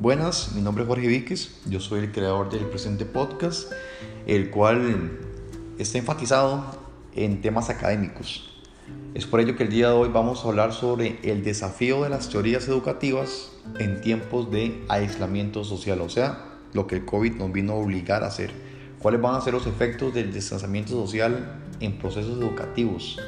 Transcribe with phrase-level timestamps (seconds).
[0.00, 3.72] Buenas, mi nombre es Jorge Víquez, yo soy el creador del presente podcast,
[4.28, 5.18] el cual
[5.76, 6.64] está enfatizado
[7.16, 8.62] en temas académicos.
[9.14, 12.10] Es por ello que el día de hoy vamos a hablar sobre el desafío de
[12.10, 13.50] las teorías educativas
[13.80, 16.44] en tiempos de aislamiento social, o sea,
[16.74, 18.52] lo que el COVID nos vino a obligar a hacer.
[19.00, 23.18] ¿Cuáles van a ser los efectos del distanciamiento social en procesos educativos,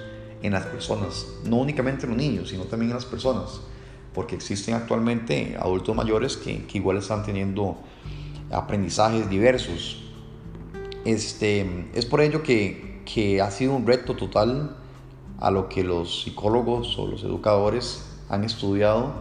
[0.41, 1.27] en las personas?
[1.45, 3.61] No únicamente en los niños, sino también en las personas
[4.15, 7.79] porque existen actualmente adultos mayores que, igual están teniendo
[8.51, 10.03] aprendizajes diversos.
[11.05, 14.77] Este, es por ello que, que ha sido un reto total
[15.39, 19.13] a lo que los psicólogos o los educadores han estudiado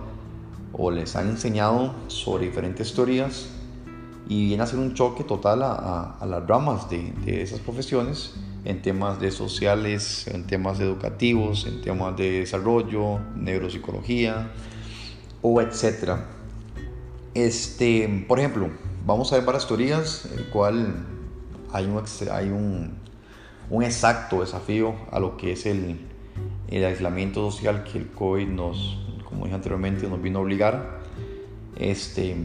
[0.73, 3.49] o les han enseñado sobre diferentes teorías
[4.27, 8.35] y viene a ser un choque total a, a, las ramas de, de, esas profesiones
[8.63, 14.51] en temas de sociales, en temas educativos, en temas de desarrollo, neuropsicología,
[15.41, 16.25] o etcétera.
[17.33, 18.69] Este, por ejemplo,
[19.05, 21.05] vamos a ver varias teorías, el cual
[21.71, 22.97] hay un, hay un,
[23.69, 25.99] un exacto desafío a lo que es el,
[26.69, 30.99] el, aislamiento social que el COVID nos, como dije anteriormente, nos vino a obligar.
[31.75, 32.35] Este,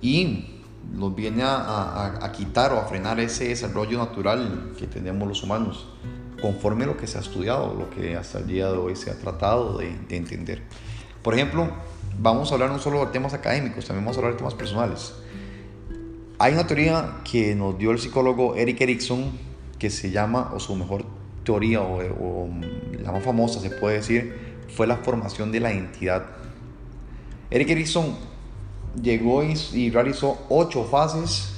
[0.00, 0.58] y
[0.92, 5.86] nos viene a, quitar o a frenar ese desarrollo natural que tenemos los humanos,
[6.40, 9.18] conforme lo que se ha estudiado, lo que hasta el día de hoy se ha
[9.18, 10.62] tratado de entender.
[11.22, 11.68] Por ejemplo,
[12.18, 15.14] vamos a hablar no solo de temas académicos, también vamos a hablar de temas personales.
[16.38, 19.32] Hay una teoría que nos dio el psicólogo Eric Erickson
[19.78, 21.04] que se llama, o su mejor
[21.44, 22.48] teoría, o,
[23.00, 24.36] la más famosa se puede decir,
[24.74, 26.26] fue la formación de la identidad.
[27.50, 28.16] Eric Erickson
[29.00, 31.54] llegó y, realizó ocho fases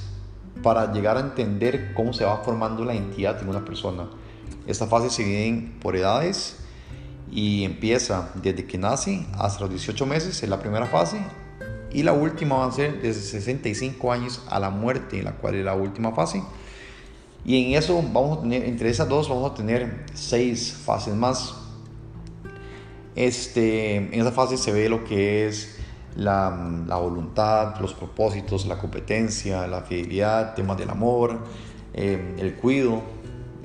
[0.63, 4.09] para llegar a entender cómo se va formando la identidad de una persona.
[4.67, 6.60] Estas fases se dividen por edades,
[7.31, 11.19] y empieza desde que nace hasta los 18 meses, es la primera fase,
[11.93, 15.65] y la última va a ser desde 65 años a la muerte, la cual es
[15.65, 16.43] la última fase.
[17.43, 21.55] Y en eso vamos a tener, entre esas dos vamos a tener seis fases más.
[23.15, 25.77] Este, en esa fase se ve lo que es
[26.15, 31.39] la, la voluntad, los propósitos, la competencia, la fidelidad, temas del amor,
[31.93, 33.01] eh, el cuido,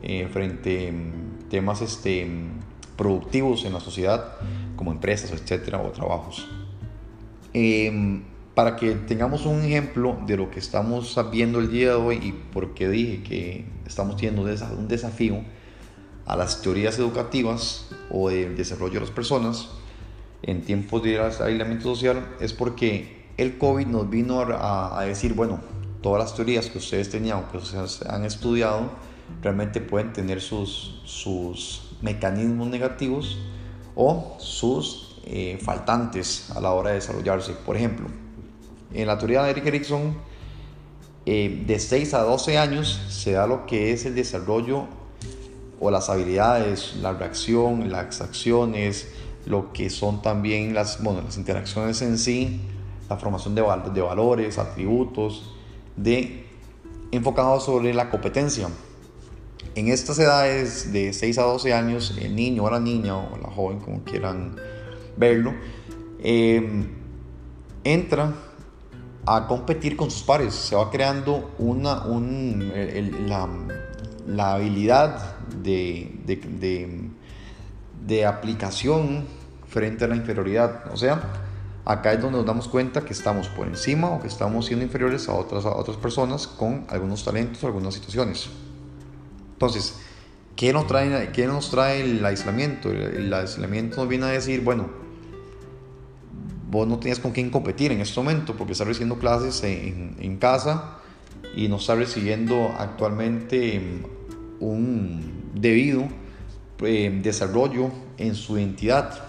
[0.03, 2.28] eh, frente a temas este,
[2.97, 4.34] productivos en la sociedad,
[4.77, 6.49] como empresas, etcétera, o trabajos.
[7.53, 8.23] Em,
[8.55, 12.33] para que tengamos un ejemplo de lo que estamos viendo el día de hoy y
[12.33, 15.43] por qué dije que estamos teniendo un desafío
[16.25, 19.69] a las teorías educativas o del desarrollo de las personas
[20.43, 25.61] en tiempos de aislamiento social, es porque el COVID nos vino a, a decir, bueno,
[26.03, 28.91] todas las teorías que ustedes tenían o que ustedes han estudiado
[29.43, 33.39] realmente pueden tener sus, sus mecanismos negativos
[33.95, 37.53] o sus eh, faltantes a la hora de desarrollarse.
[37.53, 38.07] Por ejemplo,
[38.93, 40.17] en la teoría de Eric Erickson,
[41.25, 44.84] eh, de 6 a 12 años se da lo que es el desarrollo
[45.81, 49.09] o las habilidades, la reacción, las acciones,
[49.45, 52.61] lo que son también las, bueno, las interacciones en sí,
[53.09, 55.55] la formación de, valores, atributos,
[55.97, 56.47] de,
[57.13, 58.69] enfocado sobre la competencia.
[59.76, 63.50] En estas edades de 6 a 12 años, el niño o la niña o la
[63.50, 64.56] joven, como quieran
[65.19, 65.53] verlo,
[66.19, 66.88] em,
[67.84, 68.32] entra
[69.26, 70.54] a competir con sus pares.
[70.54, 72.04] Se va creando una,
[74.26, 76.10] la, habilidad de,
[78.06, 79.26] de, aplicación
[79.69, 80.91] frente a la inferioridad.
[80.91, 81.20] O sea,
[81.84, 85.28] acá es donde nos damos cuenta que estamos por encima o que estamos siendo inferiores
[85.28, 88.48] a otras, a otras personas con algunos talentos algunas situaciones.
[89.56, 89.94] Entonces,
[90.55, 92.91] ¿qué nos trae, qué nos trae el aislamiento?
[92.91, 94.91] El, aislamiento nos viene a decir, bueno,
[96.71, 100.99] vos no tenías con quién competir en este momento porque estás recibiendo clases en, casa
[101.55, 104.03] y no estás recibiendo actualmente
[104.61, 106.06] un debido
[106.83, 109.25] eh, desarrollo en su identidad.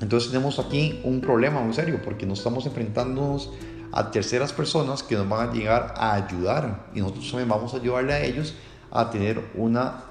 [0.00, 3.50] Entonces tenemos aquí un problema muy serio porque nos estamos enfrentándonos
[3.90, 7.78] a terceras personas que nos van a llegar a ayudar y nosotros también vamos a
[7.78, 8.54] ayudarle a ellos
[8.96, 10.04] a tener una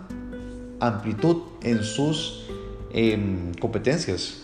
[0.79, 2.47] amplitud en sus
[2.91, 4.41] em, competencias,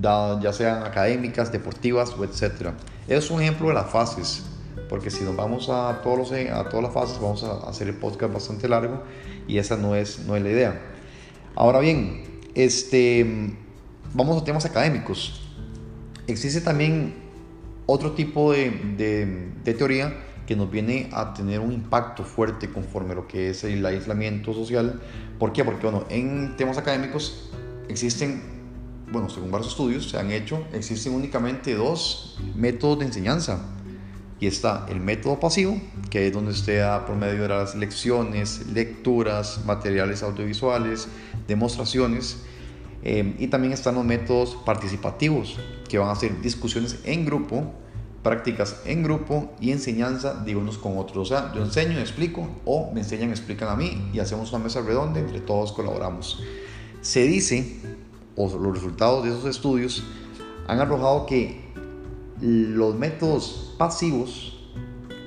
[0.00, 2.70] ya sean académicas, deportivas o etc.
[3.08, 4.44] Es un ejemplo de las fases,
[4.88, 7.94] porque si nos vamos a, todos los, a todas las fases vamos a hacer el
[7.94, 9.02] podcast bastante largo
[9.46, 10.80] y esa no es, no es la idea.
[11.54, 12.22] Ahora bien,
[12.54, 13.54] este,
[14.14, 15.54] vamos a temas académicos.
[16.26, 17.14] Existe también
[17.86, 20.14] otro tipo de, de teoría
[20.50, 24.52] que nos viene a tener un impacto fuerte conforme a lo que es el aislamiento
[24.52, 25.00] social.
[25.38, 25.64] ¿Por qué?
[25.64, 27.52] Porque bueno, en temas académicos
[27.88, 28.42] existen
[29.12, 33.60] bueno, según varios estudios se han hecho, existen únicamente dos métodos de enseñanza.
[34.40, 35.80] Y está el método pasivo,
[36.10, 41.06] que es donde usted da por medio de las lecciones, lecturas, materiales audiovisuales,
[41.46, 42.38] demostraciones.
[43.04, 47.72] Eh, y también están los métodos participativos, que van a ser discusiones en grupo,
[48.22, 51.30] prácticas en grupo y enseñanza de unos con otros.
[51.30, 54.82] O sea, yo enseño explico, o me enseñan explican a mí, y hacemos una mesa
[54.82, 56.42] redonda, entre todos colaboramos.
[57.00, 57.80] Se dice,
[58.36, 60.04] o los resultados de esos estudios
[60.66, 61.70] han arrojado que
[62.40, 64.56] los métodos pasivos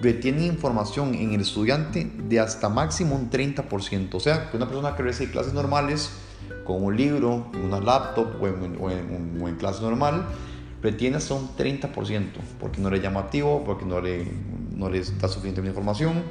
[0.01, 4.13] retienen información en el estudiante de hasta máximo un 30%.
[4.13, 6.12] O sea, que una persona que recibe clases normales
[6.66, 10.25] con un libro, en una laptop o en, o en, clase normal,
[10.84, 12.28] retiene hasta un 30%,
[12.60, 14.28] porque no le es llamativo, porque no le,
[14.76, 16.22] no le da suficiente información,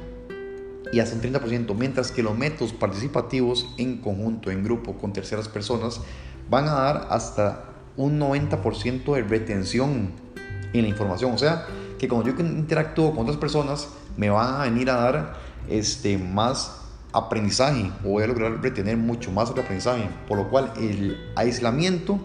[0.91, 5.49] y hasta un 30%, mientras que los métodos participativos en conjunto, en grupo, con terceras
[5.49, 6.01] personas,
[6.49, 7.65] van a dar hasta
[7.97, 10.11] un 90% de retención
[10.71, 11.31] en la información.
[11.33, 11.65] O sea,
[11.97, 15.33] que cuando yo interactúo con otras personas, me van a venir a dar
[15.67, 16.79] este, más
[17.11, 20.09] aprendizaje o voy a lograr retener mucho más el aprendizaje.
[20.27, 22.19] Por lo cual el aislamiento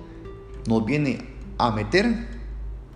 [0.67, 2.27] nos viene a meter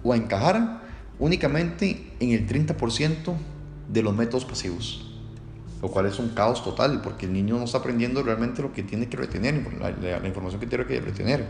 [0.03, 0.83] o a encajar
[1.19, 3.35] únicamente en el 30%
[3.89, 5.09] de los métodos pasivos.
[5.81, 8.83] Lo cual es un caos total porque el niño no está aprendiendo realmente lo que
[8.83, 11.45] tiene que retener, la, información que tiene que retener.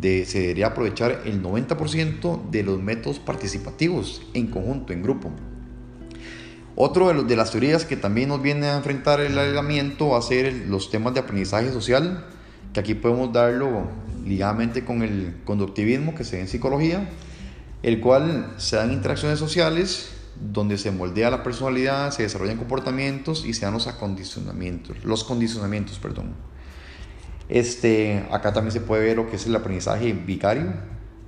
[0.00, 5.30] De, se debería aprovechar el 90% de los métodos participativos en conjunto, en grupo.
[6.76, 10.18] Otro de, los, de las teorías que también nos viene a enfrentar el aislamiento va
[10.18, 12.26] a ser los temas de aprendizaje social,
[12.72, 13.88] que aquí podemos darlo
[14.24, 17.08] ligadamente con el conductivismo que se ve en psicología,
[17.82, 20.10] el cual se dan interacciones sociales
[20.40, 25.98] donde se moldea la personalidad, se desarrollan comportamientos y se dan los acondicionamientos, los condicionamientos,
[25.98, 26.34] perdón.
[27.48, 30.74] Este, acá también se puede ver lo que es el aprendizaje vicario,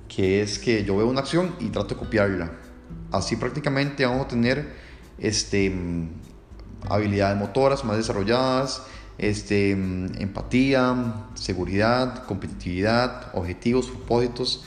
[0.07, 2.51] que es que yo veo una acción y trato de copiarla.
[3.11, 4.73] Así prácticamente vamos a tener
[5.19, 5.73] este,
[6.89, 8.83] habilidades motoras más desarrolladas,
[9.17, 14.63] este, empatía, seguridad, competitividad, objetivos, propósitos,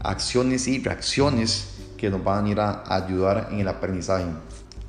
[0.00, 4.26] acciones y reacciones que nos van a ir a ayudar en el aprendizaje.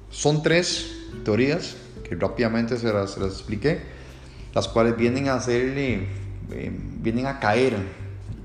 [0.09, 0.91] Son tres
[1.23, 1.75] teorías
[2.07, 3.81] que rápidamente se las, expliqué,
[4.53, 6.07] las cuales vienen a hacerle,
[6.51, 6.71] eh,
[7.01, 7.75] vienen a caer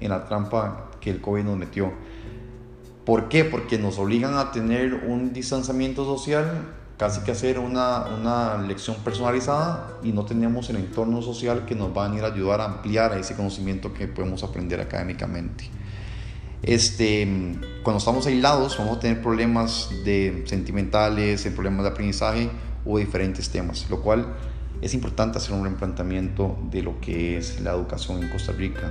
[0.01, 1.93] en la trampa que el COVID nos metió.
[3.05, 3.45] ¿Por qué?
[3.45, 9.99] Porque nos obligan a tener un distanciamiento social, casi que hacer una, una lección personalizada
[10.03, 13.17] y no tenemos el entorno social que nos va a venir a ayudar a ampliar
[13.17, 15.71] ese conocimiento que podemos aprender académicamente.
[16.61, 17.25] Este,
[17.85, 22.51] cuando estamos aislados vamos a tener problemas de sentimentales, problemas de aprendizaje
[22.85, 24.35] o diferentes temas, lo cual
[24.83, 28.83] es importante hacer un replanteamiento de lo que es la educación en Costa Rica.